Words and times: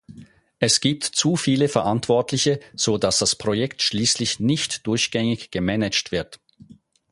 Es 0.57 0.79
gibt 0.81 1.03
zu 1.03 1.35
viele 1.35 1.69
Verantwortliche, 1.69 2.59
so 2.73 2.97
dass 2.97 3.19
das 3.19 3.35
Projekt 3.35 3.83
schließlich 3.83 4.39
nicht 4.39 4.87
durchgängig 4.87 5.51
gemanagt 5.51 6.11
wird. 6.11 6.39